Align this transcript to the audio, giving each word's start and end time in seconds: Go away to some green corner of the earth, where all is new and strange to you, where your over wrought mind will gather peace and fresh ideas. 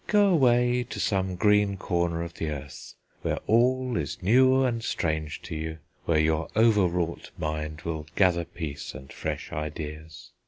Go 0.07 0.29
away 0.29 0.81
to 0.89 0.99
some 0.99 1.35
green 1.35 1.77
corner 1.77 2.23
of 2.23 2.33
the 2.33 2.49
earth, 2.49 2.95
where 3.21 3.37
all 3.45 3.97
is 3.97 4.23
new 4.23 4.63
and 4.63 4.83
strange 4.83 5.43
to 5.43 5.55
you, 5.55 5.77
where 6.05 6.17
your 6.17 6.47
over 6.55 6.87
wrought 6.87 7.29
mind 7.37 7.81
will 7.81 8.07
gather 8.15 8.43
peace 8.45 8.95
and 8.95 9.13
fresh 9.13 9.51
ideas. 9.53 10.31